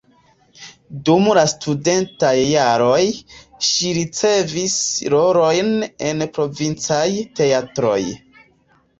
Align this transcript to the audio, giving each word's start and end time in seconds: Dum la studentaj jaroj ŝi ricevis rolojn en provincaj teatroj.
Dum 1.07 1.25
la 1.37 1.41
studentaj 1.49 2.31
jaroj 2.51 3.01
ŝi 3.67 3.91
ricevis 3.97 4.77
rolojn 5.15 5.69
en 6.13 6.25
provincaj 6.39 7.03
teatroj. 7.41 7.99